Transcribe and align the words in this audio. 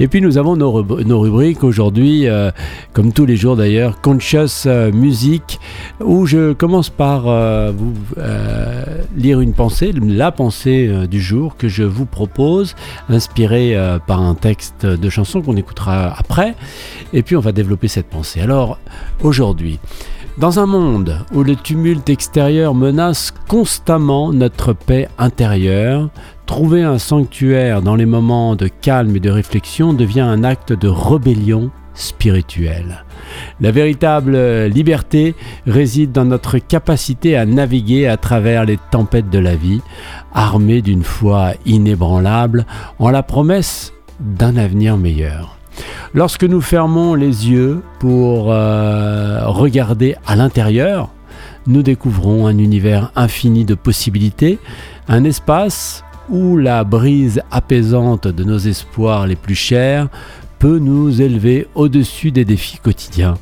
Et 0.00 0.06
puis 0.06 0.20
nous 0.20 0.38
avons 0.38 0.56
nos, 0.56 0.70
rubriques 1.20 1.64
aujourd'hui, 1.64 2.28
euh, 2.28 2.50
comme 2.92 3.12
tous 3.12 3.26
les 3.26 3.36
jours 3.36 3.56
d'ailleurs, 3.56 4.00
Conscious 4.00 4.66
euh, 4.66 4.92
Music, 4.92 5.58
où 6.00 6.24
je 6.24 6.52
commence 6.52 6.88
par 6.88 7.24
euh, 7.26 7.72
vous 7.76 7.94
lire 9.16 9.40
une 9.40 9.54
pensée, 9.54 9.92
la 9.92 10.30
pensée 10.30 11.06
du 11.10 11.20
jour 11.20 11.56
que 11.56 11.68
je 11.68 11.82
vous 11.82 12.06
propose, 12.06 12.76
inspirée 13.08 13.76
par 14.06 14.20
un 14.22 14.34
texte 14.34 14.86
de 14.86 15.10
chanson 15.10 15.42
qu'on 15.42 15.56
écoutera 15.56 16.14
après. 16.16 16.54
Et 17.12 17.22
puis 17.22 17.36
on 17.36 17.40
va 17.40 17.52
développer 17.52 17.88
cette 17.88 18.06
pensée. 18.06 18.40
Alors 18.40 18.78
aujourd'hui, 19.22 19.80
dans 20.38 20.60
un 20.60 20.66
monde 20.66 21.18
où 21.32 21.42
le 21.42 21.56
tumulte 21.56 22.08
extérieur 22.10 22.74
menace 22.74 23.32
constamment 23.48 24.32
notre 24.32 24.72
paix 24.72 25.08
intérieure, 25.18 26.10
trouver 26.48 26.82
un 26.82 26.98
sanctuaire 26.98 27.82
dans 27.82 27.94
les 27.94 28.06
moments 28.06 28.56
de 28.56 28.68
calme 28.68 29.14
et 29.14 29.20
de 29.20 29.30
réflexion 29.30 29.92
devient 29.92 30.22
un 30.22 30.44
acte 30.44 30.72
de 30.72 30.88
rébellion 30.88 31.70
spirituelle. 31.92 33.04
La 33.60 33.70
véritable 33.70 34.64
liberté 34.64 35.34
réside 35.66 36.10
dans 36.10 36.24
notre 36.24 36.56
capacité 36.56 37.36
à 37.36 37.44
naviguer 37.44 38.08
à 38.08 38.16
travers 38.16 38.64
les 38.64 38.78
tempêtes 38.90 39.28
de 39.28 39.38
la 39.38 39.56
vie, 39.56 39.82
armés 40.32 40.80
d'une 40.80 41.02
foi 41.02 41.52
inébranlable 41.66 42.64
en 42.98 43.10
la 43.10 43.22
promesse 43.22 43.92
d'un 44.18 44.56
avenir 44.56 44.96
meilleur. 44.96 45.58
Lorsque 46.14 46.44
nous 46.44 46.62
fermons 46.62 47.12
les 47.14 47.50
yeux 47.50 47.82
pour 47.98 48.52
euh, 48.52 49.42
regarder 49.44 50.16
à 50.26 50.34
l'intérieur, 50.34 51.10
nous 51.66 51.82
découvrons 51.82 52.46
un 52.46 52.56
univers 52.56 53.12
infini 53.16 53.66
de 53.66 53.74
possibilités, 53.74 54.58
un 55.08 55.24
espace 55.24 56.04
où 56.30 56.56
la 56.56 56.84
brise 56.84 57.42
apaisante 57.50 58.26
de 58.28 58.44
nos 58.44 58.58
espoirs 58.58 59.26
les 59.26 59.36
plus 59.36 59.54
chers 59.54 60.08
peut 60.58 60.78
nous 60.78 61.22
élever 61.22 61.68
au-dessus 61.74 62.30
des 62.30 62.44
défis 62.44 62.78
quotidiens. 62.78 63.36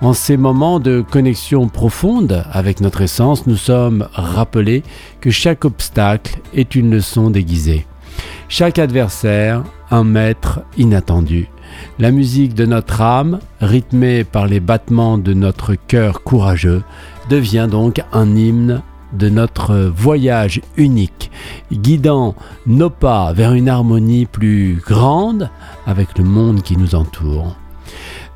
En 0.00 0.12
ces 0.12 0.36
moments 0.36 0.80
de 0.80 1.02
connexion 1.08 1.68
profonde 1.68 2.44
avec 2.52 2.80
notre 2.80 3.00
essence, 3.00 3.46
nous 3.46 3.56
sommes 3.56 4.08
rappelés 4.12 4.82
que 5.20 5.30
chaque 5.30 5.64
obstacle 5.64 6.40
est 6.52 6.74
une 6.74 6.90
leçon 6.90 7.30
déguisée. 7.30 7.86
Chaque 8.48 8.78
adversaire, 8.78 9.64
un 9.90 10.04
maître 10.04 10.60
inattendu. 10.76 11.48
La 11.98 12.10
musique 12.10 12.54
de 12.54 12.66
notre 12.66 13.00
âme, 13.00 13.40
rythmée 13.60 14.24
par 14.24 14.46
les 14.46 14.60
battements 14.60 15.18
de 15.18 15.32
notre 15.32 15.74
cœur 15.74 16.22
courageux, 16.22 16.82
devient 17.30 17.68
donc 17.70 18.02
un 18.12 18.36
hymne 18.36 18.82
de 19.14 19.28
notre 19.28 19.74
voyage 19.76 20.60
unique, 20.76 21.30
guidant 21.72 22.34
nos 22.66 22.90
pas 22.90 23.32
vers 23.32 23.52
une 23.52 23.68
harmonie 23.68 24.26
plus 24.26 24.82
grande 24.84 25.50
avec 25.86 26.18
le 26.18 26.24
monde 26.24 26.62
qui 26.62 26.76
nous 26.76 26.94
entoure. 26.94 27.56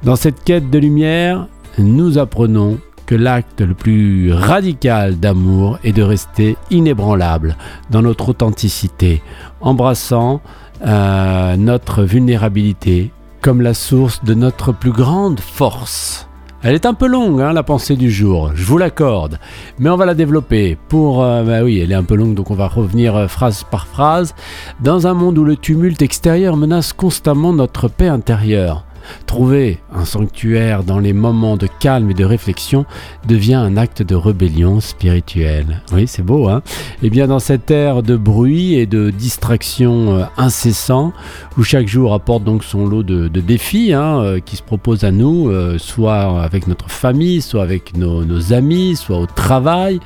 Dans 0.03 0.17
cette 0.17 0.45
quête 0.45 0.71
de 0.71 0.79
lumière, 0.79 1.47
nous 1.79 2.19
apprenons 2.19 2.79
que 3.07 3.15
l'acte 3.15 3.63
le 3.63 3.75
plus 3.75 4.33
radical 4.33 5.19
d'amour 5.19 5.79
est 5.83 5.93
de 5.93 6.03
rester 6.03 6.57
inébranlable 6.71 7.57
dans 7.91 8.03
notre 8.03 8.29
authenticité, 8.29 9.23
embrassant 9.61 10.41
euh, 10.87 11.57
notre 11.57 12.03
vulnérabilité 12.03 13.11
comme 13.41 13.63
la 13.63 13.75
source 13.75 14.23
de 14.25 14.35
notre 14.35 14.73
plus 14.73 14.93
grande 14.93 15.41
force. 15.41 16.28
Elle 16.61 16.75
est 16.75 16.87
un 16.87 16.95
peu 16.95 17.07
longue, 17.07 17.41
hein, 17.41 17.53
la 17.53 17.63
pensée 17.63 17.95
du 17.95 18.11
jour, 18.11 18.51
je 18.57 18.65
vous 18.65 18.79
l'accorde, 18.79 19.39
mais 19.79 19.91
on 19.91 19.97
va 19.97 20.07
la 20.07 20.15
développer 20.15 20.77
pour... 20.89 21.23
Euh, 21.23 21.45
bah 21.45 21.63
oui, 21.63 21.79
elle 21.79 21.93
est 21.93 21.95
un 21.95 22.03
peu 22.03 22.17
longue, 22.17 22.35
donc 22.35 22.51
on 22.51 22.57
va 22.57 22.67
revenir 22.67 23.15
euh, 23.15 23.29
phrase 23.29 23.63
par 23.63 23.87
phrase. 23.87 24.35
Dans 24.81 25.07
un 25.07 25.15
monde 25.15 25.39
où 25.39 25.45
le 25.45 25.57
tumulte 25.57 26.03
extérieur 26.03 26.57
menace 26.57 26.93
constamment 26.93 27.53
notre 27.53 27.87
paix 27.87 28.09
intérieure, 28.09 28.85
Trouver 29.27 29.79
un 29.95 30.05
sanctuaire 30.05 30.85
dans 30.85 30.99
les 30.99 31.13
moments 31.13 31.57
de 31.57 31.69
calme 31.81 32.11
et 32.11 32.15
de 32.15 32.25
réflexion 32.25 32.87
devient 33.27 33.55
un 33.55 33.77
acte 33.77 34.03
de 34.03 34.15
rébellion 34.15 34.81
spirituelle. 34.81 35.83
Oui, 35.93 36.07
c'est 36.07 36.23
beau, 36.23 36.49
hein 36.49 36.63
Eh 37.03 37.11
bien, 37.11 37.27
dans 37.27 37.39
cette 37.39 37.71
ère 37.71 38.03
de 38.03 38.17
bruit 38.17 38.75
et 38.75 38.87
de 38.87 39.11
distraction 39.11 40.17
euh, 40.17 40.25
incessant, 40.37 41.13
où 41.57 41.63
chaque 41.63 41.89
jour 41.89 42.15
apporte 42.15 42.45
donc 42.45 42.65
son 42.65 42.87
lot 42.87 43.03
de, 43.03 43.29
défis 43.29 43.93
hein, 43.93 44.21
euh, 44.21 44.41
qui 44.41 44.57
se 44.57 44.63
proposent 44.63 45.05
à 45.05 45.11
nous, 45.11 45.49
euh, 45.49 45.79
soit 45.79 46.43
avec 46.43 46.67
notre 46.67 46.91
famille, 46.91 47.41
soit 47.41 47.63
avec 47.63 47.97
nos, 47.97 48.25
nos 48.25 48.53
amis, 48.53 48.97
soit 48.97 49.19
au 49.19 49.27
travail, 49.27 50.01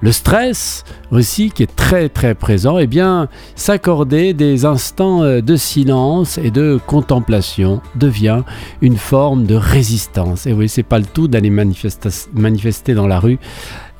le 0.00 0.12
stress 0.12 0.84
aussi 1.10 1.50
qui 1.50 1.62
est 1.62 1.74
très 1.74 2.08
très 2.08 2.34
présent, 2.34 2.78
eh 2.78 2.86
bien, 2.86 3.28
s'accorder 3.56 4.34
des 4.34 4.64
instants 4.64 5.20
de 5.22 5.56
silence 5.56 6.38
et 6.38 6.50
de 6.50 6.78
contemplation 6.86 7.80
devient 7.96 8.42
une 8.80 8.96
forme 8.96 9.44
de 9.44 9.54
résistance. 9.54 10.46
Et 10.46 10.52
oui, 10.52 10.68
c'est 10.68 10.82
pas 10.82 10.98
le 10.98 11.04
tout 11.04 11.28
d'aller 11.28 11.50
manifester 11.50 12.94
dans 12.94 13.06
la 13.06 13.20
rue. 13.20 13.38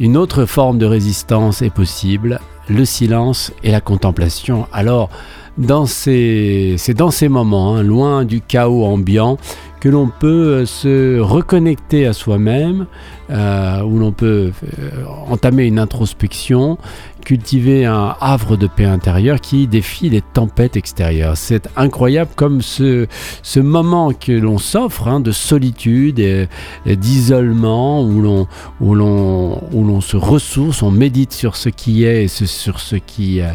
Une 0.00 0.16
autre 0.16 0.44
forme 0.44 0.78
de 0.78 0.87
résistance 0.87 1.62
est 1.62 1.71
possible, 1.71 2.41
le 2.69 2.84
silence 2.84 3.53
et 3.62 3.71
la 3.71 3.81
contemplation. 3.81 4.66
Alors, 4.72 5.10
dans 5.56 5.87
c'est 5.87 6.77
dans 6.97 7.10
ces 7.10 7.28
moments, 7.28 7.77
hein, 7.77 7.82
loin 7.82 8.25
du 8.25 8.41
chaos 8.41 8.84
ambiant, 8.84 9.38
que 9.84 9.88
l'on 9.91 10.09
peut 10.09 10.65
se 10.65 11.21
reconnecter 11.21 12.06
à 12.06 12.15
soi-même, 12.15 12.87
euh, 13.31 13.82
où 13.82 13.99
l'on 13.99 14.12
peut 14.12 14.50
euh, 14.78 14.91
entamer 15.28 15.66
une 15.66 15.78
introspection 15.78 16.78
cultiver 17.24 17.86
un 17.86 18.14
havre 18.20 18.56
de 18.56 18.66
paix 18.66 18.84
intérieure 18.84 19.40
qui 19.40 19.66
défie 19.66 20.10
les 20.10 20.20
tempêtes 20.20 20.76
extérieures. 20.76 21.36
C'est 21.36 21.68
incroyable 21.76 22.30
comme 22.36 22.60
ce, 22.60 23.06
ce 23.42 23.60
moment 23.60 24.12
que 24.12 24.32
l'on 24.32 24.58
s'offre 24.58 25.08
hein, 25.08 25.20
de 25.20 25.32
solitude 25.32 26.18
et, 26.18 26.48
d'isolement 26.86 28.02
où 28.02 28.20
l'on, 28.20 28.46
où, 28.80 28.94
l'on, 28.94 29.62
où 29.72 29.84
l'on 29.84 30.00
se 30.00 30.16
ressource, 30.16 30.82
on 30.82 30.90
médite 30.90 31.32
sur 31.32 31.56
ce 31.56 31.70
qui 31.70 32.04
est 32.04 32.24
et 32.24 32.28
sur 32.28 32.80
ce 32.80 32.96
qui 32.96 33.40
euh, 33.40 33.48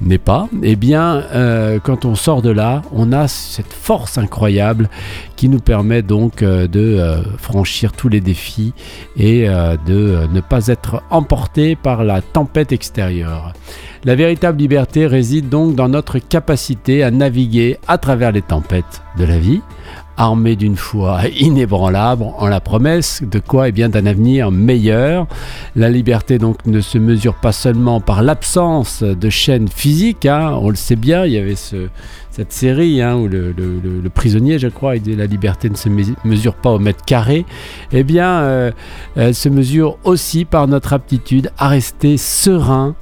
n'est 0.00 0.18
pas. 0.18 0.48
Eh 0.62 0.76
bien, 0.76 1.22
euh, 1.34 1.78
quand 1.82 2.04
on 2.04 2.14
sort 2.16 2.42
de 2.42 2.50
là, 2.50 2.82
on 2.92 3.12
a 3.12 3.28
cette 3.28 3.72
force 3.72 4.18
incroyable 4.18 4.88
qui 5.36 5.48
nous 5.48 5.60
permet 5.60 6.02
donc 6.02 6.42
euh, 6.42 6.66
de 6.66 7.00
franchir 7.38 7.92
tous 7.92 8.08
les 8.08 8.20
défis 8.20 8.72
et 9.16 9.46
de 9.46 10.26
ne 10.32 10.40
pas 10.40 10.68
être 10.68 11.02
emporté 11.10 11.76
par 11.76 12.04
la 12.04 12.20
tempête 12.20 12.72
extérieure 12.72 13.03
la 14.04 14.14
véritable 14.14 14.58
liberté 14.58 15.06
réside 15.06 15.48
donc 15.48 15.74
dans 15.74 15.88
notre 15.88 16.18
capacité 16.18 17.02
à 17.02 17.10
naviguer 17.10 17.78
à 17.86 17.98
travers 17.98 18.32
les 18.32 18.42
tempêtes 18.42 19.02
de 19.18 19.24
la 19.24 19.38
vie, 19.38 19.60
armés 20.16 20.56
d'une 20.56 20.76
foi 20.76 21.22
inébranlable 21.38 22.24
en 22.38 22.46
la 22.46 22.60
promesse 22.60 23.22
de 23.22 23.38
quoi 23.38 23.68
eh 23.68 23.72
bien 23.72 23.88
d'un 23.88 24.06
avenir 24.06 24.50
meilleur. 24.50 25.26
La 25.76 25.90
liberté 25.90 26.38
donc 26.38 26.64
ne 26.66 26.80
se 26.80 26.98
mesure 26.98 27.34
pas 27.34 27.52
seulement 27.52 28.00
par 28.00 28.22
l'absence 28.22 29.02
de 29.02 29.30
chaînes 29.30 29.68
physiques, 29.68 30.26
hein. 30.26 30.58
on 30.60 30.70
le 30.70 30.76
sait 30.76 30.96
bien, 30.96 31.24
il 31.24 31.32
y 31.32 31.38
avait 31.38 31.56
cette 31.56 32.52
série 32.52 33.00
hein, 33.00 33.16
où 33.16 33.28
le, 33.28 33.52
prisonnier, 34.12 34.58
je 34.58 34.68
crois, 34.68 34.96
il 34.96 35.02
dit 35.02 35.16
la 35.16 35.26
liberté 35.26 35.70
ne 35.70 35.76
se 35.76 35.88
mesure 35.88 36.54
pas 36.54 36.70
au 36.70 36.78
mètre 36.78 37.04
carré, 37.04 37.44
eh 37.92 38.04
bien, 38.04 38.40
euh, 38.40 38.70
elle 39.16 39.34
se 39.34 39.48
mesure 39.48 39.98
aussi 40.04 40.44
par 40.44 40.68
notre 40.68 40.92
aptitude 40.92 41.50
à 41.58 41.68
rester 41.68 42.16
serein 42.16 42.94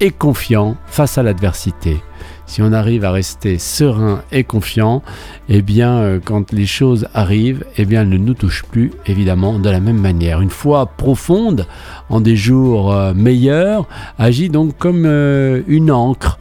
et 0.00 0.10
confiant 0.10 0.76
face 0.86 1.18
à 1.18 1.22
l'adversité. 1.22 1.98
Si 2.48 2.62
on 2.62 2.72
arrive 2.72 3.04
à 3.04 3.12
rester 3.12 3.58
serein 3.58 4.22
et 4.32 4.42
confiant, 4.42 5.02
eh 5.50 5.60
bien, 5.60 5.92
euh, 5.98 6.18
quand 6.24 6.50
les 6.50 6.64
choses 6.64 7.06
arrivent, 7.12 7.62
eh 7.76 7.84
bien, 7.84 8.00
elles 8.00 8.08
ne 8.08 8.16
nous 8.16 8.32
touchent 8.32 8.64
plus, 8.64 8.90
évidemment, 9.04 9.58
de 9.58 9.68
la 9.68 9.80
même 9.80 10.00
manière. 10.00 10.40
Une 10.40 10.48
foi 10.48 10.86
profonde, 10.86 11.66
en 12.08 12.22
des 12.22 12.36
jours 12.36 12.94
euh, 12.94 13.12
meilleurs, 13.12 13.86
agit 14.18 14.48
donc 14.48 14.78
comme 14.78 15.04
euh, 15.04 15.60
une 15.68 15.92
encre, 15.92 16.38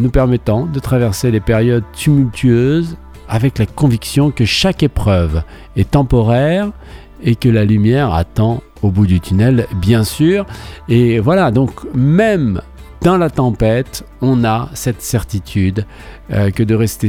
nous 0.00 0.10
permettant 0.10 0.66
de 0.66 0.80
traverser 0.80 1.30
les 1.30 1.38
périodes 1.38 1.84
tumultueuses 1.92 2.96
avec 3.28 3.60
la 3.60 3.66
conviction 3.66 4.32
que 4.32 4.44
chaque 4.44 4.82
épreuve 4.82 5.44
est 5.76 5.92
temporaire 5.92 6.72
et 7.22 7.36
que 7.36 7.48
la 7.48 7.64
lumière 7.64 8.12
attend 8.12 8.60
au 8.82 8.90
bout 8.90 9.06
du 9.06 9.20
tunnel, 9.20 9.66
bien 9.76 10.02
sûr. 10.02 10.46
Et 10.88 11.20
voilà, 11.20 11.52
donc 11.52 11.70
même 11.94 12.60
dans 13.02 13.16
la 13.16 13.30
tempête, 13.30 14.04
on 14.20 14.44
a 14.44 14.70
cette 14.74 15.02
certitude 15.02 15.86
euh, 16.32 16.50
que 16.50 16.62
de 16.62 16.74
rester, 16.74 17.08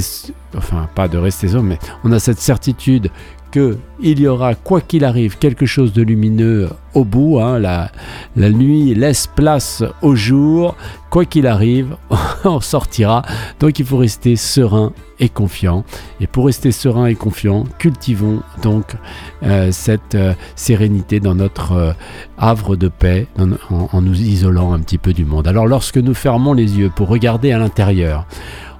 enfin 0.56 0.88
pas 0.94 1.08
de 1.08 1.18
rester 1.18 1.48
seul, 1.48 1.62
mais 1.62 1.80
on 2.04 2.12
a 2.12 2.20
cette 2.20 2.40
certitude 2.40 3.10
qu'il 3.52 4.20
y 4.20 4.28
aura, 4.28 4.56
quoi 4.56 4.82
qu'il 4.82 5.04
arrive, 5.04 5.38
quelque 5.38 5.66
chose 5.66 5.94
de 5.94 6.02
lumineux 6.02 6.70
au 6.94 7.04
bout. 7.04 7.40
Hein. 7.40 7.60
la, 7.60 7.90
nuit 8.36 8.94
laisse 8.96 9.28
place 9.28 9.84
au 10.02 10.16
jour. 10.16 10.76
Quoi 11.10 11.26
qu'il 11.26 11.48
arrive, 11.48 11.96
on 12.44 12.60
sortira. 12.60 13.24
Donc 13.60 13.80
il 13.80 13.86
faut 13.86 13.98
rester 13.98 14.36
serein 14.36 14.94
et 15.20 15.28
confiant. 15.28 15.84
Et 16.22 16.28
pour 16.28 16.46
rester 16.46 16.72
serein 16.72 17.08
et 17.08 17.16
confiant, 17.16 17.64
cultivons 17.80 18.42
donc 18.62 18.96
euh, 19.42 19.72
cette 19.72 20.14
euh, 20.14 20.34
sérénité 20.56 21.20
dans 21.20 21.34
notre 21.34 21.72
euh, 21.72 21.94
havre 22.38 22.76
de 22.76 22.90
paix, 22.90 23.28
en 23.70 24.02
nous 24.02 24.22
isolant 24.22 24.74
un 24.74 24.80
petit 24.80 25.00
peu 25.00 25.14
du 25.14 25.26
monde. 25.26 25.48
Alors 25.48 25.66
lorsque 25.66 25.98
nous 25.98 26.14
fermons 26.14 26.54
les 26.54 26.78
yeux 26.78 26.92
pour 26.96 27.08
regarder 27.08 27.52
à 27.52 27.58
l'intérieur, 27.58 28.28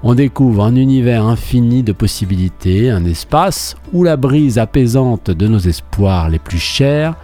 On 0.02 0.16
découvre 0.16 0.64
un 0.64 0.76
univers 0.78 1.26
infini 1.26 1.84
de 1.84 1.92
possibilités, 1.92 2.90
un 2.90 3.04
espace 3.04 3.76
où 3.92 4.06
la 4.06 4.16
brise 4.16 4.58
apaisante 4.58 5.30
de 5.30 5.48
nos 5.48 5.60
espoirs 5.60 6.30
les 6.30 6.40
plus 6.40 6.60
chers 6.60 7.16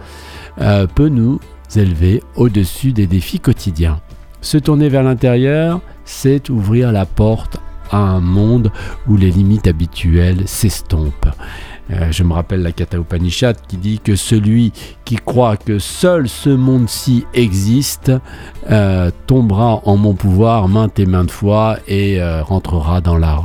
euh, 0.60 0.86
peut 0.86 1.08
nous 1.08 1.40
élever 1.74 2.22
au-dessus 2.36 2.92
des 2.92 3.06
défis 3.06 3.40
quotidiens. 3.40 4.00
Se 4.42 4.58
tourner 4.58 4.90
vers 4.90 5.02
l'intérieur, 5.02 5.80
c'est 6.04 6.50
ouvrir 6.50 6.92
la 6.92 7.06
porte 7.06 7.58
à 7.90 7.96
un 7.96 8.20
monde 8.20 8.70
où 9.08 9.16
les 9.16 9.30
limites 9.30 9.68
habituelles 9.68 10.46
s'estompent. 10.46 11.30
Euh, 11.92 12.10
je 12.10 12.24
me 12.24 12.32
rappelle 12.32 12.62
la 12.62 12.72
Katha 12.72 12.98
Upanishad 12.98 13.56
qui 13.68 13.76
dit 13.76 14.00
que 14.00 14.16
celui 14.16 14.72
qui 15.04 15.16
croit 15.16 15.56
que 15.56 15.78
seul 15.78 16.28
ce 16.28 16.50
monde-ci 16.50 17.24
existe 17.32 18.10
euh, 18.70 19.10
tombera 19.28 19.80
en 19.84 19.96
mon 19.96 20.14
pouvoir 20.14 20.66
maintes 20.66 20.98
et 20.98 21.06
maintes 21.06 21.30
fois 21.30 21.78
et 21.86 22.20
euh, 22.20 22.42
rentrera 22.42 23.00
dans 23.00 23.16
la 23.16 23.38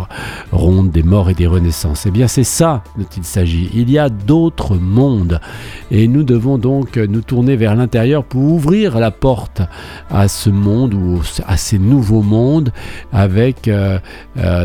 ronde 0.51 0.89
des 0.89 1.03
morts 1.03 1.29
et 1.29 1.35
des 1.35 1.45
renaissances. 1.45 2.07
Eh 2.07 2.11
bien 2.11 2.27
c'est 2.27 2.43
ça 2.43 2.83
dont 2.97 3.05
il 3.15 3.23
s'agit. 3.23 3.69
Il 3.75 3.91
y 3.91 3.99
a 3.99 4.09
d'autres 4.09 4.75
mondes 4.75 5.39
et 5.91 6.07
nous 6.07 6.23
devons 6.23 6.57
donc 6.57 6.97
nous 6.97 7.21
tourner 7.21 7.55
vers 7.55 7.75
l'intérieur 7.75 8.23
pour 8.23 8.41
ouvrir 8.41 8.97
la 8.97 9.11
porte 9.11 9.61
à 10.09 10.27
ce 10.27 10.49
monde 10.49 10.95
ou 10.95 11.21
à 11.45 11.57
ces 11.57 11.77
nouveaux 11.77 12.23
mondes 12.23 12.71
avec 13.13 13.69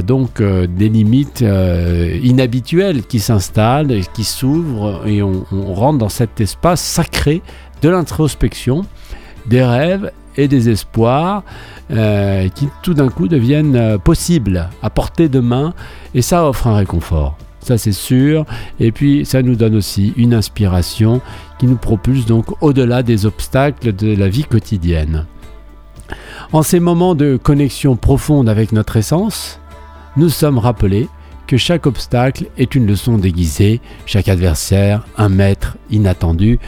donc 0.05 0.43
des 0.43 0.88
limites 0.88 1.44
inhabituelles 2.23 3.02
qui 3.02 3.20
s'installent 3.20 3.66
qui 4.13 4.25
s'ouvre 4.25 5.07
et 5.07 5.23
on, 5.23 5.45
rentre 5.75 5.99
dans 5.99 6.09
cet 6.09 6.41
espace 6.41 6.81
sacré 6.81 7.43
de 7.83 7.89
l'introspection, 7.89 8.85
des 9.47 9.63
rêves 9.63 10.13
et 10.37 10.49
des 10.49 10.69
espoirs 10.69 11.43
euh, 11.91 12.49
qui 12.49 12.69
tout 12.83 12.95
d'un 12.95 13.09
coup 13.09 13.27
deviennent 13.27 13.77
euh, 13.77 13.99
possibles 13.99 14.69
à 14.83 14.91
portée 14.91 15.29
de 15.29 15.41
main 15.41 15.75
et 16.15 16.23
ça 16.23 16.47
offre 16.49 16.67
un 16.69 16.77
réconfort. 16.77 17.37
Ça 17.61 17.79
c'est 17.79 17.93
sûr. 17.93 18.45
Et 18.79 18.93
puis 18.93 19.25
ça 19.27 19.43
nous 19.43 19.57
donne 19.57 19.75
aussi 19.75 20.12
une 20.17 20.35
inspiration 20.35 21.21
qui 21.59 21.67
nous 21.67 21.77
propulse 21.77 22.27
donc 22.27 22.62
au-delà 22.62 23.03
des 23.03 23.27
obstacles 23.27 23.95
de 23.95 24.15
la 24.15 24.29
vie 24.29 24.45
quotidienne. 24.45 25.27
En 26.53 26.62
ces 26.62 26.79
moments 26.79 27.17
de 27.17 27.37
connexion 27.37 27.97
profonde 27.97 28.49
avec 28.49 28.71
notre 28.71 28.97
essence, 28.97 29.59
nous 30.17 30.29
sommes 30.29 30.59
rappelés 30.59 31.09
que 31.47 31.57
chaque 31.57 31.87
obstacle 31.87 32.47
est 32.59 32.75
une 32.75 32.87
leçon 32.87 33.19
déguisée, 33.19 33.81
chaque 34.05 34.29
adversaire 34.29 35.07
un 35.17 35.29
maître 35.29 35.77
inattendu. 35.91 36.59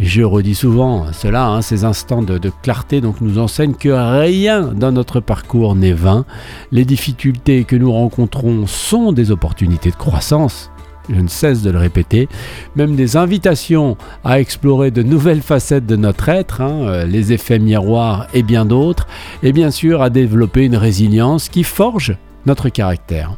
Je 0.00 0.22
redis 0.22 0.56
souvent 0.56 1.12
cela, 1.12 1.46
hein, 1.46 1.62
ces 1.62 1.84
instants 1.84 2.22
de, 2.22 2.38
clarté 2.62 3.00
donc 3.00 3.20
nous 3.20 3.38
enseignent 3.38 3.74
que 3.74 3.88
rien 3.88 4.72
dans 4.74 4.92
notre 4.92 5.20
parcours 5.20 5.76
n'est 5.76 5.92
vain. 5.92 6.24
Les 6.72 6.84
difficultés 6.84 7.64
que 7.64 7.76
nous 7.76 7.92
rencontrons 7.92 8.66
sont 8.66 9.12
des 9.12 9.30
opportunités 9.30 9.90
de 9.90 9.96
croissance. 9.96 10.70
Je 11.10 11.20
ne 11.20 11.28
cesse 11.28 11.62
de 11.62 11.70
le 11.70 11.78
répéter, 11.78 12.28
même 12.76 12.96
des 12.96 13.16
invitations 13.16 13.98
à 14.24 14.40
explorer 14.40 14.90
de 14.90 15.02
nouvelles 15.02 15.42
facettes 15.42 15.84
de 15.84 15.96
notre 15.96 16.30
être, 16.30 16.62
hein, 16.62 16.80
euh, 16.80 17.04
les 17.04 17.32
effets 17.32 17.58
miroirs 17.58 18.26
et 18.32 18.42
bien 18.42 18.64
d'autres, 18.64 19.06
et 19.42 19.52
bien 19.52 19.70
sûr 19.70 20.00
à 20.00 20.08
développer 20.08 20.64
une 20.64 20.76
résilience 20.76 21.50
qui 21.50 21.62
forge 21.62 22.16
notre 22.46 22.70
caractère. 22.70 23.36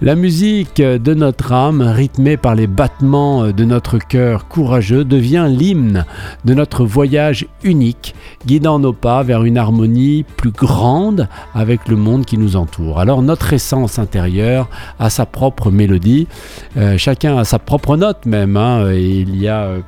La 0.00 0.14
musique 0.14 0.80
de 0.80 1.12
notre 1.12 1.52
âme, 1.52 1.82
rythmée 1.82 2.36
par 2.36 2.54
les 2.54 2.68
battements 2.68 3.48
de 3.48 3.64
notre 3.64 3.98
cœur 3.98 4.46
courageux, 4.46 5.04
devient 5.04 5.48
l'hymne 5.50 6.04
de 6.44 6.54
notre 6.54 6.84
voyage 6.84 7.46
unique, 7.64 8.14
guidant 8.46 8.78
nos 8.78 8.92
pas 8.92 9.24
vers 9.24 9.42
une 9.42 9.58
harmonie 9.58 10.24
plus 10.36 10.52
grande 10.52 11.26
avec 11.52 11.88
le 11.88 11.96
monde 11.96 12.24
qui 12.24 12.38
nous 12.38 12.54
entoure. 12.54 13.00
Alors 13.00 13.22
notre 13.22 13.52
essence 13.52 13.98
intérieure 13.98 14.68
a 15.00 15.10
sa 15.10 15.26
propre 15.26 15.72
mélodie, 15.72 16.28
euh, 16.76 16.96
chacun 16.96 17.36
a 17.36 17.42
sa 17.42 17.58
propre 17.58 17.96
note 17.96 18.24
même, 18.24 18.56
hein, 18.56 18.92
et 18.92 19.02
il 19.02 19.34
y 19.34 19.48
a... 19.48 19.62
Euh, 19.62 19.80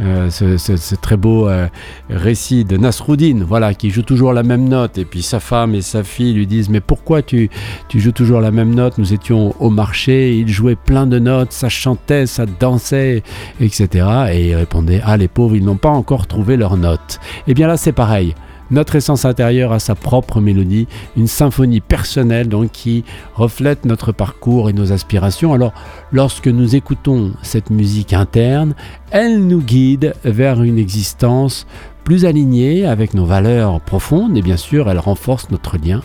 euh, 0.00 0.30
ce, 0.30 0.94
très 0.94 1.16
beau 1.16 1.48
euh, 1.48 1.66
récit 2.08 2.64
de 2.64 2.76
Nasruddin, 2.76 3.44
voilà, 3.46 3.74
qui 3.74 3.90
joue 3.90 4.02
toujours 4.02 4.32
la 4.32 4.42
même 4.42 4.68
note. 4.68 4.98
Et 4.98 5.04
puis 5.04 5.22
sa 5.22 5.40
femme 5.40 5.74
et 5.74 5.82
sa 5.82 6.04
fille 6.04 6.34
lui 6.34 6.46
disent 6.46 6.68
Mais 6.68 6.80
pourquoi 6.80 7.22
tu, 7.22 7.50
tu 7.88 8.00
joues 8.00 8.12
toujours 8.12 8.40
la 8.40 8.50
même 8.50 8.74
note? 8.74 8.98
Nous 8.98 9.12
étions 9.12 9.54
au 9.60 9.70
marché, 9.70 10.36
il 10.36 10.48
jouait 10.48 10.76
plein 10.76 11.06
de 11.06 11.18
notes, 11.18 11.52
ça 11.52 11.68
chantait, 11.68 12.26
ça 12.26 12.46
dansait, 12.46 13.22
etc. 13.60 14.06
Et 14.32 14.48
il 14.48 14.54
répondait 14.54 15.00
Ah, 15.04 15.16
les 15.16 15.28
pauvres, 15.28 15.56
ils 15.56 15.64
n'ont 15.64 15.76
pas 15.76 15.90
encore 15.90 16.26
trouvé 16.26 16.56
leur 16.56 16.76
note. 16.76 17.18
Et 17.46 17.50
eh 17.52 17.54
bien 17.54 17.66
là, 17.66 17.76
c'est 17.76 17.92
pareil. 17.92 18.34
Notre 18.70 18.96
essence 18.96 19.24
intérieure 19.24 19.72
a 19.72 19.78
sa 19.78 19.94
propre 19.94 20.40
mélodie, 20.40 20.88
une 21.16 21.26
symphonie 21.26 21.80
personnelle 21.80 22.48
donc 22.48 22.70
qui 22.72 23.04
reflète 23.34 23.84
notre 23.84 24.12
parcours 24.12 24.68
et 24.68 24.72
nos 24.72 24.92
aspirations. 24.92 25.54
Alors 25.54 25.72
lorsque 26.12 26.48
nous 26.48 26.76
écoutons 26.76 27.32
cette 27.42 27.70
musique 27.70 28.12
interne, 28.12 28.74
elle 29.10 29.46
nous 29.46 29.62
guide 29.62 30.14
vers 30.24 30.62
une 30.62 30.78
existence 30.78 31.66
plus 32.04 32.24
alignée 32.24 32.86
avec 32.86 33.14
nos 33.14 33.24
valeurs 33.24 33.80
profondes 33.80 34.36
et 34.36 34.42
bien 34.42 34.56
sûr 34.56 34.90
elle 34.90 34.98
renforce 34.98 35.50
notre 35.50 35.76
lien 35.76 36.02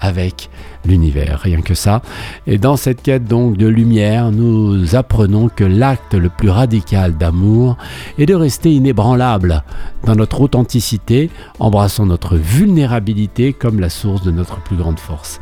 avec 0.00 0.50
l'univers, 0.84 1.40
rien 1.40 1.60
que 1.62 1.74
ça. 1.74 2.02
Et 2.46 2.58
dans 2.58 2.76
cette 2.76 3.02
quête 3.02 3.24
donc 3.24 3.56
de 3.56 3.66
lumière, 3.66 4.30
nous 4.30 4.94
apprenons 4.94 5.48
que 5.48 5.64
l'acte 5.64 6.14
le 6.14 6.28
plus 6.28 6.50
radical 6.50 7.16
d'amour 7.16 7.76
est 8.18 8.26
de 8.26 8.34
rester 8.34 8.72
inébranlable 8.72 9.62
dans 10.04 10.14
notre 10.14 10.40
authenticité, 10.40 11.30
embrassant 11.58 12.06
notre 12.06 12.36
vulnérabilité 12.36 13.52
comme 13.52 13.80
la 13.80 13.90
source 13.90 14.22
de 14.22 14.30
notre 14.30 14.60
plus 14.60 14.76
grande 14.76 15.00
force. 15.00 15.40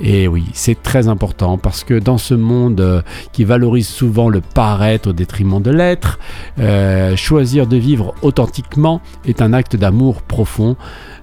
Et 0.00 0.28
oui, 0.28 0.44
c'est 0.52 0.80
très 0.82 1.08
important 1.08 1.58
parce 1.58 1.84
que 1.84 1.94
dans 1.94 2.18
ce 2.18 2.34
monde 2.34 2.80
euh, 2.80 3.02
qui 3.32 3.44
valorise 3.44 3.88
souvent 3.88 4.28
le 4.28 4.40
paraître 4.40 5.10
au 5.10 5.12
détriment 5.12 5.60
de 5.60 5.70
l'être, 5.70 6.18
euh, 6.58 7.16
choisir 7.16 7.66
de 7.66 7.76
vivre 7.76 8.14
authentiquement 8.22 9.00
est 9.26 9.42
un 9.42 9.52
acte 9.52 9.76
d'amour 9.76 10.22
profond. 10.22 10.76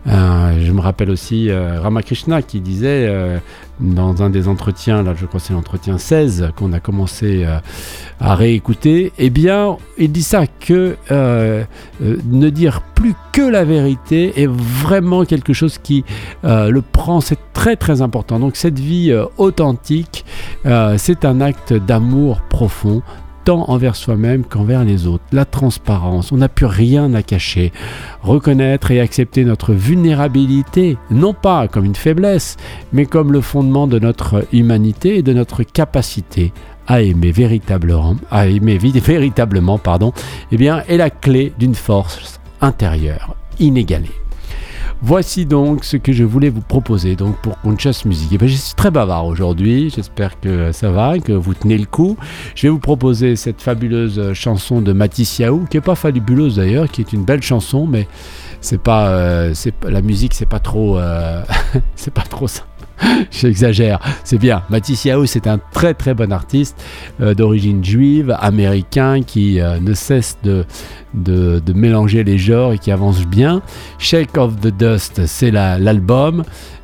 Euh, 0.08 0.66
je 0.66 0.72
me 0.72 0.82
rappelle 0.82 1.10
aussi 1.10 1.52
Ramakrishna 1.52 2.42
qui 2.42 2.62
disait 2.62 3.10
dans 3.80 4.24
un 4.24 4.30
des 4.30 4.48
entretiens, 4.48 5.04
là 5.04 5.14
je 5.16 5.26
crois 5.26 5.40
c'est 5.40 5.54
l'entretien 5.54 5.98
16 5.98 6.52
qu'on 6.56 6.74
a 6.74 6.80
commencé 6.80 7.46
à 8.20 8.36
réécouter, 8.36 9.12
eh 9.18 9.30
bien 9.30 9.78
il 9.98 10.12
dit 10.12 10.24
ça 10.24 10.48
que 10.48 10.96
ne 12.00 12.50
dire 12.50 12.82
plus 12.96 13.14
que 13.32 13.42
la 13.42 13.64
vérité 13.64 14.42
est 14.42 14.50
vraiment 14.50 15.26
quelque 15.26 15.54
chose 15.54 15.78
qui 15.78 16.04
le 16.44 16.82
prend, 16.82 17.22
c'est 17.22 17.38
très 17.58 17.76
très 17.76 18.02
important. 18.02 18.40
Donc 18.40 18.56
cette 18.56 18.80
vie 18.80 19.12
euh, 19.12 19.26
authentique, 19.38 20.26
euh, 20.68 20.96
c'est 20.98 21.26
un 21.26 21.42
acte 21.42 21.74
d'amour 21.74 22.42
profond 22.42 23.02
tant 23.48 23.70
envers 23.70 23.96
soi-même 23.96 24.44
qu'envers 24.44 24.84
les 24.84 25.08
autres. 25.08 25.24
La 25.32 25.46
transparence, 25.46 26.34
on 26.34 26.38
n'a 26.38 26.50
plus 26.50 26.66
rien 26.66 27.14
à 27.14 27.24
cacher. 27.24 27.72
Reconnaître 28.22 28.92
et 28.92 29.00
accepter 29.00 29.46
notre 29.46 29.72
vulnérabilité, 29.72 30.98
non 31.12 31.34
pas 31.34 31.70
comme 31.70 31.86
une 31.86 31.96
faiblesse, 31.96 32.58
mais 32.92 33.06
comme 33.06 33.32
le 33.32 33.40
fondement 33.40 33.88
de 33.88 34.00
notre 34.00 34.46
humanité 34.52 35.20
et 35.20 35.22
de 35.22 35.32
notre 35.32 35.64
capacité 35.64 36.52
à 36.88 37.02
aimer 37.02 37.32
véritablement, 37.32 38.18
pardon, 39.78 40.12
eh 40.52 40.58
bien, 40.58 40.84
est 40.90 40.98
la 40.98 41.10
clé 41.10 41.54
d'une 41.58 41.76
force 41.76 42.42
intérieure 42.60 43.38
inégalée. 43.60 44.27
Voici 45.02 45.46
donc 45.46 45.84
ce 45.84 45.96
que 45.96 46.12
je 46.12 46.24
voulais 46.24 46.50
vous 46.50 46.62
proposer 46.62 47.16
donc 47.16 47.38
pour 47.42 47.60
Conscious 47.62 48.06
Music. 48.06 48.32
Et 48.32 48.36
eh 48.36 48.38
bien, 48.40 48.48
je 48.48 48.56
suis 48.56 48.74
très 48.74 48.90
bavard 48.90 49.28
aujourd'hui, 49.28 49.92
j'espère 49.96 50.40
que 50.40 50.72
ça 50.72 50.90
va, 50.90 51.20
que 51.20 51.34
vous 51.34 51.54
tenez 51.54 51.78
le 51.78 51.86
coup. 51.86 52.18
Je 52.56 52.64
vais 52.64 52.70
vous 52.70 52.80
proposer 52.80 53.36
cette 53.36 53.62
fabuleuse 53.62 54.34
chanson 54.34 54.82
de 54.82 54.94
Matisse 54.94 55.38
Yaou, 55.38 55.66
qui 55.70 55.78
est 55.78 55.82
pas 55.82 55.96
fabuleuse 55.96 56.56
d'ailleurs, 56.56 56.90
qui 56.90 57.02
est 57.02 57.14
une 57.14 57.24
belle 57.26 57.44
chanson, 57.44 57.86
mais 57.86 58.08
c'est 58.60 58.82
pas, 58.82 59.10
euh, 59.10 59.54
la 59.84 60.02
musique, 60.02 60.34
c'est 60.34 60.48
pas 60.48 60.60
trop, 60.60 60.98
euh, 60.98 61.44
pas 62.14 62.22
trop 62.24 62.48
ça. 62.48 62.64
J'exagère, 63.32 64.00
c'est 64.24 64.40
bien. 64.40 64.64
Matisse 64.70 65.06
Yao, 65.06 65.28
c'est 65.28 65.46
un 65.46 65.60
très 65.72 65.94
très 65.94 66.16
bon 66.16 66.32
artiste 66.32 66.76
euh, 67.22 67.36
d'origine 67.36 67.84
juive, 67.84 68.36
américain, 68.40 69.22
qui 69.22 69.60
ne 69.60 69.94
cesse 69.94 70.38
de, 70.44 70.66
de, 71.24 71.62
mélanger 71.74 72.24
les 72.24 72.38
genres 72.38 72.74
et 72.74 72.78
qui 72.78 72.92
avance 72.92 73.26
bien. 73.26 73.62
Shake 74.00 74.38
of 74.38 74.60
the 74.60 74.68
Dust, 74.68 75.26
c'est 75.26 75.52
l'album. 75.52 76.44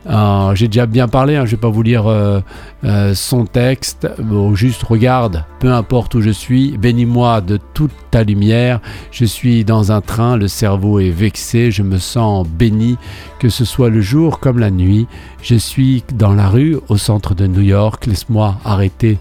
Euh, 0.09 0.53
j'ai 0.55 0.67
déjà 0.67 0.85
bien 0.85 1.07
parlé, 1.07 1.35
hein, 1.35 1.45
je 1.45 1.51
ne 1.51 1.55
vais 1.55 1.61
pas 1.61 1.69
vous 1.69 1.81
lire 1.81 2.07
euh, 2.07 2.41
euh, 2.83 3.13
son 3.15 3.45
texte. 3.45 4.07
juste 4.53 4.83
regarde, 4.83 5.45
peu 5.59 5.71
importe 5.71 6.15
où 6.15 6.21
je 6.21 6.29
suis, 6.29 6.77
bénis-moi 6.77 7.41
de 7.41 7.57
toute 7.73 7.91
ta 8.11 8.23
lumière. 8.23 8.81
Je 9.11 9.25
suis 9.25 9.63
dans 9.63 9.91
un 9.91 10.01
train, 10.01 10.35
le 10.35 10.47
cerveau 10.47 10.99
est 10.99 11.09
vexé, 11.09 11.71
je 11.71 11.83
me 11.83 11.97
sens 11.97 12.45
béni, 12.47 12.97
que 13.39 13.49
ce 13.49 13.63
soit 13.63 13.89
le 13.89 14.01
jour 14.01 14.39
comme 14.39 14.59
la 14.59 14.71
nuit. 14.71 15.07
Je 15.41 15.55
suis 15.55 16.03
dans 16.13 16.33
la 16.33 16.49
rue, 16.49 16.77
au 16.89 16.97
centre 16.97 17.33
de 17.33 17.47
New 17.47 17.61
York. 17.61 18.05
Laisse-moi 18.05 18.57
arrêter 18.65 19.17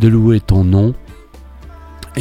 de 0.00 0.08
louer 0.08 0.40
ton 0.40 0.64
nom 0.64 0.94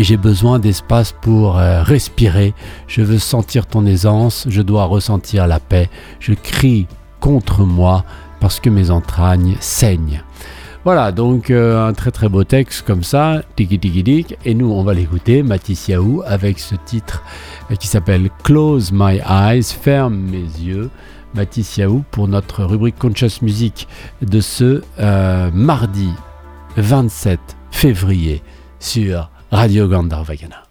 j'ai 0.04 0.18
besoin 0.18 0.60
d'espace 0.60 1.14
pour 1.22 1.56
respirer. 1.56 2.54
Je 2.88 3.02
veux 3.02 3.20
sentir 3.20 3.66
ton 3.66 3.86
aisance, 3.86 4.46
je 4.50 4.62
dois 4.62 4.86
ressentir 4.86 5.48
la 5.48 5.60
paix. 5.60 5.90
Je 6.20 6.34
crie 6.34 6.88
contre 7.20 7.64
moi 7.64 8.04
parce 8.40 8.60
que 8.60 8.70
mes 8.70 8.92
entrailles 8.92 9.58
saignent. 9.60 10.24
Voilà, 10.86 11.12
donc 11.12 11.50
euh, 11.50 11.88
un 11.88 11.94
très 11.94 12.12
très 12.12 12.30
beau 12.30 12.44
texte 12.44 12.86
comme 12.86 13.04
ça, 13.04 13.42
tiki 13.56 13.80
tiki 13.80 14.04
dik, 14.04 14.38
et 14.46 14.54
nous 14.54 14.72
on 14.72 14.84
va 14.84 14.94
l'écouter, 14.94 15.42
Mathis 15.42 15.88
Yaou, 15.88 16.22
avec 16.28 16.60
ce 16.60 16.75
titre 16.86 17.24
euh, 17.72 17.75
qui 17.75 17.88
s'appelle 17.88 18.30
Close 18.44 18.92
My 18.92 19.20
Eyes, 19.28 19.64
ferme 19.64 20.16
mes 20.16 20.44
yeux. 20.44 20.92
Mathis 21.34 21.78
Yaou 21.78 22.04
pour 22.12 22.28
notre 22.28 22.64
rubrique 22.64 23.00
Conscious 23.00 23.42
Music 23.42 23.88
de 24.22 24.40
ce 24.40 24.84
euh, 25.00 25.50
mardi 25.52 26.12
27 26.78 27.40
février 27.72 28.44
sur 28.80 29.32
Radio 29.52 29.88
Gandharvagana. 29.88 30.65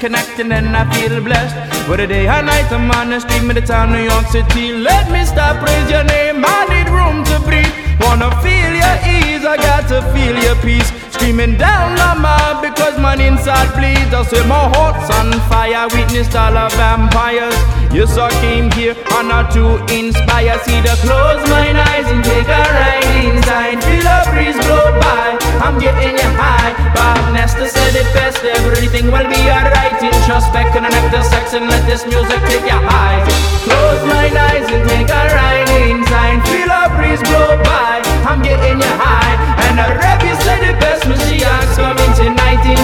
Connecting 0.00 0.52
and 0.52 0.76
I 0.76 0.84
feel 0.92 1.20
blessed. 1.20 1.56
Whether 1.88 2.06
day 2.06 2.26
or 2.26 2.42
night, 2.42 2.70
I'm 2.70 2.90
on 2.90 3.10
the 3.10 3.20
street, 3.20 3.42
me 3.42 3.54
the 3.54 3.60
town, 3.60 3.92
New 3.92 4.02
York 4.02 4.26
City. 4.26 4.72
Let 4.72 5.10
me 5.10 5.24
stop, 5.24 5.58
praise 5.64 5.90
your 5.90 6.04
name. 6.04 6.44
I 6.46 6.58
need 6.72 6.88
room 6.88 7.24
to 7.30 7.36
breathe. 7.46 7.74
Wanna 8.00 8.30
feel 8.42 8.72
your 8.82 8.96
ease, 9.14 9.44
I 9.44 9.56
got 9.56 9.88
to 9.88 10.02
feel 10.14 10.36
your 10.38 10.56
peace. 10.62 11.07
Screaming 11.18 11.58
down 11.58 11.98
my 11.98 12.14
mouth 12.14 12.62
because 12.62 12.94
my 13.02 13.18
inside 13.18 13.74
bleeds. 13.74 14.14
I 14.14 14.22
say 14.22 14.38
my 14.46 14.70
heart's 14.70 15.10
on 15.18 15.34
fire, 15.50 15.90
witnessed 15.90 16.30
all 16.38 16.54
the 16.54 16.70
vampires. 16.78 17.58
Yes, 17.90 18.14
I 18.14 18.30
came 18.38 18.70
here 18.78 18.94
on 19.18 19.26
to 19.50 19.82
inspire. 19.90 20.54
See 20.62 20.78
the 20.78 20.94
close 21.02 21.42
my 21.50 21.74
eyes 21.74 22.06
and 22.06 22.22
take 22.22 22.46
a 22.46 22.62
ride 22.70 23.10
inside. 23.18 23.82
Feel 23.82 24.06
a 24.06 24.30
breeze 24.30 24.54
blow 24.62 24.94
by. 25.02 25.34
I'm 25.58 25.82
getting 25.82 26.14
you 26.14 26.30
high. 26.38 26.70
Bob 26.94 27.34
Nestor 27.34 27.66
said 27.66 27.98
it 27.98 28.06
best. 28.14 28.38
Everything 28.46 29.10
will 29.10 29.26
be 29.26 29.42
alright. 29.50 29.98
Introspect, 29.98 30.70
connect 30.70 31.10
the 31.10 31.22
sex 31.26 31.52
and 31.52 31.66
let 31.66 31.82
this 31.90 32.06
music 32.06 32.38
take 32.46 32.62
you 32.62 32.78
high. 32.78 33.26
Close 33.66 34.02
my 34.06 34.30
eyes 34.30 34.70
and 34.70 34.86
take 34.86 35.10
a 35.10 35.22
ride 35.34 35.70
inside. 35.82 36.46
Feel 36.46 36.70
a 36.70 36.86
breeze 36.94 37.20
blow 37.26 37.58
by. 37.66 38.06
I'm 38.22 38.38
getting 38.38 38.78
you 38.78 38.94
high. 39.02 39.34
And 39.66 39.74
the 39.82 39.88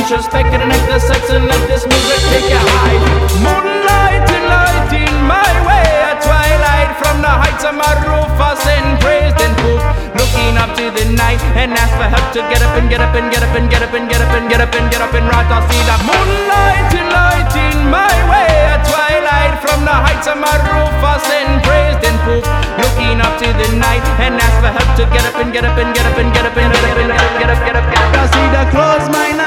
tonight. 0.09 0.37
and 0.37 0.53
connect 0.53 0.85
the 0.85 0.99
sex 1.01 1.31
and 1.31 1.47
let 1.49 1.63
this 1.69 1.87
music 1.89 2.21
take 2.29 2.49
you 2.53 2.61
high. 2.61 3.01
Moonlight, 3.41 4.29
lighting 4.53 5.17
my 5.25 5.49
way. 5.65 5.89
A 6.13 6.15
twilight 6.21 6.93
from 7.01 7.25
the 7.25 7.33
heights 7.33 7.65
of 7.65 7.73
my 7.73 7.89
roof. 8.05 8.29
I 8.37 8.53
send 8.61 9.01
praise, 9.01 9.33
then 9.41 9.57
poof 9.65 9.81
looking 10.21 10.61
up 10.61 10.77
to 10.77 10.93
the 10.93 11.09
night 11.17 11.41
and 11.57 11.73
ask 11.73 11.93
for 11.97 12.05
help 12.05 12.27
to 12.37 12.41
get 12.53 12.61
up 12.61 12.77
and 12.77 12.91
get 12.93 13.01
up 13.01 13.17
and 13.17 13.33
get 13.33 13.41
up 13.41 13.55
and 13.57 13.71
get 13.71 13.81
up 13.81 13.95
and 13.97 14.05
get 14.11 14.21
up 14.21 14.33
and 14.37 14.45
get 14.51 14.61
up 14.61 14.75
and 14.77 14.87
get 14.93 15.01
up 15.01 15.15
and 15.17 15.25
right. 15.25 15.49
I 15.49 15.59
see 15.73 15.83
the 15.89 15.97
moonlight 16.05 16.93
lighting 17.09 17.81
my 17.89 18.15
way. 18.29 18.53
A 18.77 18.79
twilight 18.85 19.57
from 19.65 19.89
the 19.89 19.97
heights 20.05 20.29
of 20.29 20.37
my 20.37 20.57
roof. 20.69 20.93
I 21.01 21.17
send 21.25 21.65
praise, 21.65 21.97
then 22.05 22.17
poof, 22.29 22.45
looking 22.77 23.25
up 23.25 23.41
to 23.41 23.49
the 23.49 23.69
night 23.81 24.05
and 24.21 24.37
ask 24.37 24.57
for 24.61 24.69
help 24.69 24.91
to 25.01 25.05
get 25.17 25.25
up 25.25 25.41
and 25.41 25.49
get 25.49 25.65
up 25.65 25.81
and 25.81 25.97
get 25.97 26.05
up 26.05 26.19
and 26.21 26.29
get 26.29 26.45
up 26.45 26.57
and 26.61 26.69
get 26.69 26.85
up 26.85 26.97
and 27.01 27.09
get 27.09 27.25
up 27.25 27.33
get 27.41 27.49
up 27.49 27.61
get 27.65 27.77
up 27.81 27.87
get 27.89 28.03
up. 28.05 28.21
I 28.21 28.25
see 28.29 28.49
the 28.53 28.63
close 28.69 29.09
my 29.09 29.44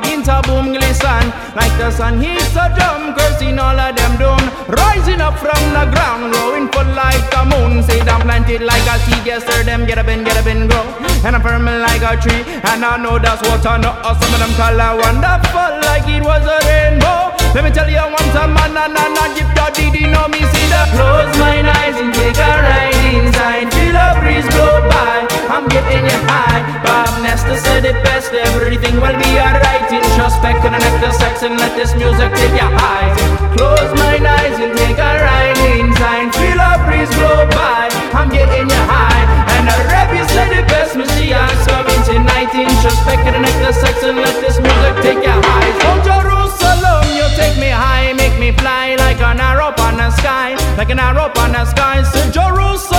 begin 0.00 0.22
to 0.22 0.40
boom 0.46 0.72
glisten. 0.72 1.24
Like 1.52 1.74
the 1.76 1.90
sun 1.90 2.20
hits 2.20 2.56
a 2.56 2.72
drum, 2.76 3.14
cursing 3.14 3.58
all 3.58 3.76
of 3.76 3.92
them 3.96 4.16
doom. 4.16 4.42
Rising 4.68 5.20
up 5.20 5.36
from 5.36 5.62
the 5.76 5.84
ground, 5.92 6.32
growing 6.32 6.68
full 6.72 6.88
like 6.96 7.28
a 7.36 7.44
moon. 7.44 7.82
Say 7.82 8.00
I'm 8.00 8.22
planted 8.22 8.62
like 8.62 8.86
a 8.88 8.96
seed, 9.04 9.26
yes 9.26 9.44
sir, 9.44 9.62
them 9.64 9.84
get 9.84 9.98
up 9.98 10.08
and 10.08 10.24
get 10.24 10.36
up 10.36 10.46
and 10.46 10.70
grow. 10.70 10.84
And 11.24 11.36
I'm 11.36 11.42
firm 11.42 11.66
like 11.66 12.02
a 12.02 12.16
tree, 12.16 12.42
and 12.72 12.84
I 12.84 12.96
know 12.96 13.18
that's 13.18 13.42
what 13.48 13.64
I 13.66 13.76
know. 13.76 13.92
Some 14.02 14.32
of 14.32 14.40
them 14.40 14.52
color 14.56 14.96
wonderful, 14.96 15.70
like 15.84 16.08
it 16.08 16.22
was 16.22 16.44
a 16.46 16.58
rainbow. 16.64 17.36
Let 17.52 17.64
me 17.64 17.70
tell 17.70 17.88
you 17.88 18.00
once 18.00 18.36
a 18.38 18.48
man 18.48 18.72
and 18.72 18.96
I 18.96 19.06
not 19.12 19.36
give 19.36 19.50
your 19.52 19.70
diddy 19.76 20.08
know 20.08 20.24
me 20.32 20.40
see 20.40 20.66
the 20.72 20.82
close 20.96 21.36
my 21.36 21.60
eyes 21.60 21.96
and 22.00 22.08
take 22.16 22.40
a 22.40 22.48
ride 22.64 22.96
inside. 23.12 23.68
Feel 23.76 23.92
a 23.92 24.16
breeze 24.24 24.48
blow 24.56 24.80
by, 24.88 25.28
I'm 25.52 25.68
getting 25.68 26.08
you 26.08 26.20
high. 26.24 26.64
Bob 26.80 27.12
Nestor 27.20 27.60
said 27.60 27.84
it 27.84 28.00
best, 28.02 28.32
everything 28.32 28.96
will 28.96 29.18
be 29.20 29.36
alright. 29.36 29.84
Introspect 29.84 30.64
connect 30.64 30.96
the 31.04 31.12
sex 31.12 31.42
and 31.44 31.60
let 31.60 31.76
this 31.76 31.92
music 31.92 32.32
take 32.32 32.56
you 32.56 32.70
high. 32.72 33.12
Close 33.52 33.92
my 34.00 34.16
eyes 34.16 34.56
and 34.56 34.72
take 34.72 34.96
a 34.96 35.12
ride 35.20 35.60
inside. 35.76 36.32
Feel 36.40 36.56
a 36.56 36.80
breeze 36.88 37.12
blow 37.20 37.44
by, 37.52 37.92
I'm 38.16 38.32
getting 38.32 38.64
you 38.64 38.82
high. 38.88 39.24
And 39.52 39.68
the 39.68 39.76
rap 39.92 40.08
you 40.16 40.24
said 40.32 40.56
it 40.56 40.64
best, 40.72 40.96
Messiah's 40.96 41.60
coming 41.68 42.00
tonight. 42.08 42.48
Introspect 42.56 43.20
connect 43.20 43.58
the 43.60 43.76
sex 43.76 44.00
and 44.08 44.16
let 44.16 44.32
this 44.40 44.56
music 44.56 44.94
take 45.04 45.20
you 45.20 45.36
high. 45.36 45.68
Oh 45.84 46.00
Jerusalem, 46.00 47.04
you 47.12 47.28
take 47.36 47.60
me 47.60 47.68
high, 47.68 48.16
make 48.16 48.40
me 48.40 48.56
fly 48.56 48.96
like 48.96 49.20
an 49.20 49.36
arrow 49.36 49.76
on 49.84 50.00
the 50.00 50.08
sky, 50.16 50.56
like 50.80 50.88
an 50.88 50.98
arrow 50.98 51.28
on 51.44 51.52
the 51.52 51.68
sky. 51.68 52.00
So 52.08 52.24
Jerusalem, 52.32 52.91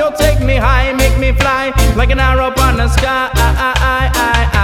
you 0.00 0.10
take 0.16 0.40
me 0.40 0.56
high, 0.56 0.92
make 0.94 1.18
me 1.18 1.30
fly 1.32 1.72
like 1.94 2.10
an 2.10 2.20
arrow 2.20 2.50
on 2.56 2.76
the 2.78 2.88
sky. 2.88 4.59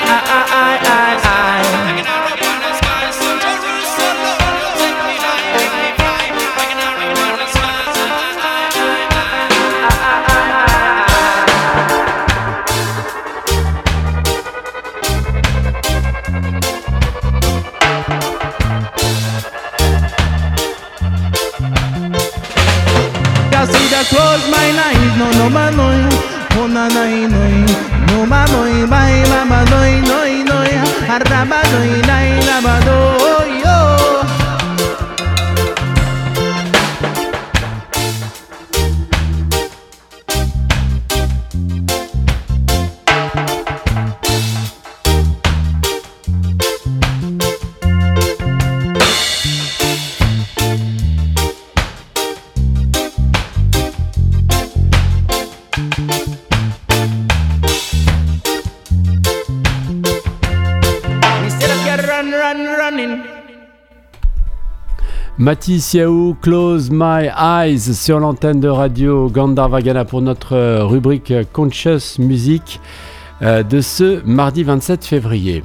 I, 0.00 0.18
I, 0.20 0.44
I, 0.50 0.78
I, 0.84 1.22
I. 1.24 1.98
close 2.08 2.27
Mathis 65.48 65.96
Close 66.42 66.90
My 66.90 67.30
Eyes 67.34 67.94
sur 67.94 68.20
l'antenne 68.20 68.60
de 68.60 68.68
radio 68.68 69.30
Gandharvagana 69.30 70.04
pour 70.04 70.20
notre 70.20 70.54
euh, 70.54 70.84
rubrique 70.84 71.32
Conscious 71.54 72.18
Music 72.18 72.82
euh, 73.40 73.62
de 73.62 73.80
ce 73.80 74.22
mardi 74.26 74.62
27 74.62 75.06
février. 75.06 75.64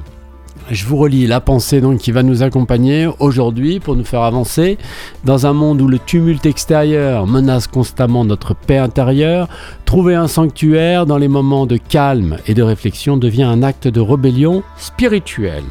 Je 0.70 0.86
vous 0.86 0.96
relis 0.96 1.26
la 1.26 1.42
pensée 1.42 1.82
donc 1.82 1.98
qui 1.98 2.12
va 2.12 2.22
nous 2.22 2.42
accompagner 2.42 3.10
aujourd'hui 3.18 3.78
pour 3.78 3.94
nous 3.94 4.06
faire 4.06 4.22
avancer 4.22 4.78
dans 5.24 5.46
un 5.46 5.52
monde 5.52 5.82
où 5.82 5.86
le 5.86 5.98
tumulte 5.98 6.46
extérieur 6.46 7.26
menace 7.26 7.66
constamment 7.66 8.24
notre 8.24 8.54
paix 8.54 8.78
intérieure. 8.78 9.48
Trouver 9.84 10.14
un 10.14 10.28
sanctuaire 10.28 11.04
dans 11.04 11.18
les 11.18 11.28
moments 11.28 11.66
de 11.66 11.76
calme 11.76 12.38
et 12.46 12.54
de 12.54 12.62
réflexion 12.62 13.18
devient 13.18 13.42
un 13.42 13.62
acte 13.62 13.86
de 13.86 14.00
rébellion 14.00 14.62
spirituelle. 14.78 15.64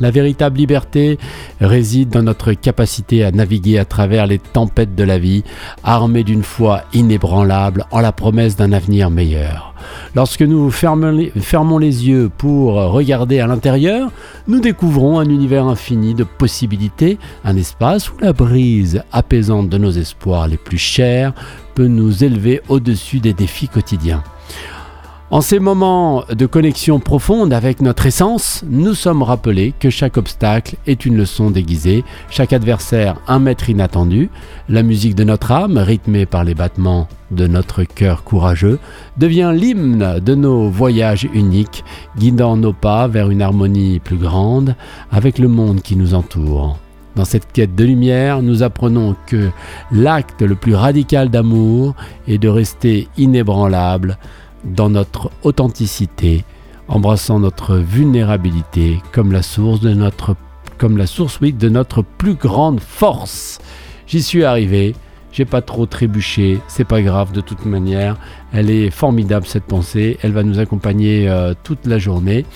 La 0.00 0.10
véritable 0.10 0.58
liberté 0.58 1.18
réside 1.60 2.08
dans 2.08 2.22
notre 2.22 2.52
capacité 2.52 3.24
à 3.24 3.30
naviguer 3.30 3.78
à 3.78 3.84
travers 3.84 4.26
les 4.26 4.40
tempêtes 4.40 4.94
de 4.96 5.04
la 5.04 5.18
vie, 5.18 5.44
armés 5.84 6.24
d'une 6.24 6.42
foi 6.42 6.82
inébranlable 6.92 7.84
en 7.92 8.00
la 8.00 8.10
promesse 8.10 8.56
d'un 8.56 8.72
avenir 8.72 9.10
meilleur. 9.10 9.74
Lorsque 10.16 10.42
nous 10.42 10.70
fermons 10.70 11.78
les 11.78 12.08
yeux 12.08 12.30
pour 12.36 12.74
regarder 12.74 13.38
à 13.38 13.46
l'intérieur, 13.46 14.10
nous 14.48 14.60
découvrons 14.60 15.18
un 15.18 15.28
univers 15.28 15.66
infini 15.66 16.14
de 16.14 16.24
possibilités, 16.24 17.18
un 17.44 17.56
espace 17.56 18.10
où 18.10 18.14
la 18.20 18.32
brise 18.32 19.02
apaisante 19.12 19.68
de 19.68 19.78
nos 19.78 19.90
espoirs 19.90 20.48
les 20.48 20.56
plus 20.56 20.78
chers 20.78 21.32
peut 21.74 21.86
nous 21.86 22.24
élever 22.24 22.62
au-dessus 22.68 23.20
des 23.20 23.32
défis 23.32 23.68
quotidiens. 23.68 24.22
En 25.30 25.40
ces 25.40 25.58
moments 25.58 26.22
de 26.28 26.44
connexion 26.44 27.00
profonde 27.00 27.54
avec 27.54 27.80
notre 27.80 28.04
essence, 28.04 28.62
nous 28.68 28.92
sommes 28.92 29.22
rappelés 29.22 29.72
que 29.80 29.88
chaque 29.88 30.18
obstacle 30.18 30.76
est 30.86 31.06
une 31.06 31.16
leçon 31.16 31.50
déguisée, 31.50 32.04
chaque 32.28 32.52
adversaire 32.52 33.16
un 33.26 33.38
maître 33.38 33.70
inattendu. 33.70 34.28
La 34.68 34.82
musique 34.82 35.14
de 35.14 35.24
notre 35.24 35.50
âme, 35.50 35.78
rythmée 35.78 36.26
par 36.26 36.44
les 36.44 36.54
battements 36.54 37.08
de 37.30 37.46
notre 37.46 37.84
cœur 37.84 38.22
courageux, 38.22 38.78
devient 39.16 39.52
l'hymne 39.54 40.20
de 40.20 40.34
nos 40.34 40.68
voyages 40.68 41.26
uniques, 41.32 41.84
guidant 42.18 42.58
nos 42.58 42.74
pas 42.74 43.08
vers 43.08 43.30
une 43.30 43.42
harmonie 43.42 44.00
plus 44.00 44.18
grande 44.18 44.76
avec 45.10 45.38
le 45.38 45.48
monde 45.48 45.80
qui 45.80 45.96
nous 45.96 46.12
entoure. 46.12 46.76
Dans 47.16 47.24
cette 47.24 47.50
quête 47.50 47.74
de 47.74 47.84
lumière, 47.84 48.42
nous 48.42 48.62
apprenons 48.62 49.16
que 49.26 49.50
l'acte 49.90 50.42
le 50.42 50.54
plus 50.54 50.74
radical 50.74 51.30
d'amour 51.30 51.94
est 52.28 52.38
de 52.38 52.48
rester 52.48 53.08
inébranlable 53.16 54.18
dans 54.64 54.90
notre 54.90 55.30
authenticité, 55.42 56.44
embrassant 56.88 57.38
notre 57.38 57.76
vulnérabilité 57.76 59.00
comme 59.12 59.32
la 59.32 59.42
source 59.42 59.80
de 59.80 59.92
notre, 59.92 60.36
comme 60.78 60.96
la 60.96 61.06
source 61.06 61.38
oui, 61.40 61.52
de 61.52 61.68
notre 61.68 62.02
plus 62.02 62.34
grande 62.34 62.80
force. 62.80 63.58
J'y 64.06 64.22
suis 64.22 64.44
arrivé, 64.44 64.94
j'ai 65.34 65.44
pas 65.44 65.62
trop 65.62 65.84
trébuché, 65.86 66.60
c'est 66.68 66.84
pas 66.84 67.02
grave 67.02 67.32
de 67.32 67.40
toute 67.40 67.66
manière. 67.66 68.16
Elle 68.52 68.70
est 68.70 68.90
formidable 68.90 69.46
cette 69.46 69.64
pensée, 69.64 70.18
elle 70.22 70.32
va 70.32 70.44
nous 70.44 70.60
accompagner 70.60 71.28
euh, 71.28 71.54
toute 71.64 71.86
la 71.86 71.98
journée. 71.98 72.46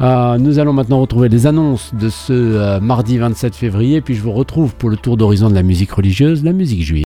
Euh, 0.00 0.38
nous 0.38 0.58
allons 0.58 0.72
maintenant 0.72 1.00
retrouver 1.00 1.28
les 1.28 1.46
annonces 1.46 1.92
de 1.94 2.08
ce 2.08 2.32
euh, 2.32 2.80
mardi 2.80 3.18
27 3.18 3.54
février, 3.56 4.00
puis 4.00 4.14
je 4.14 4.22
vous 4.22 4.32
retrouve 4.32 4.74
pour 4.76 4.88
le 4.88 4.96
tour 4.96 5.16
d'horizon 5.16 5.50
de 5.50 5.54
la 5.54 5.62
musique 5.62 5.92
religieuse, 5.92 6.44
la 6.44 6.52
musique 6.52 6.82
juive. 6.82 7.00